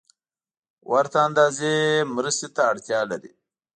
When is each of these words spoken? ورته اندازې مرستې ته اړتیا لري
ورته 0.91 1.17
اندازې 1.27 1.73
مرستې 2.15 2.47
ته 2.55 2.61
اړتیا 2.71 2.99
لري 3.11 3.31